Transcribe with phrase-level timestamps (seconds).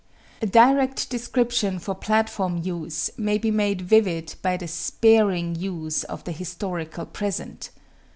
[0.49, 6.31] Direct description for platform use may be made vivid by the sparing use of the
[6.31, 7.69] "historical present."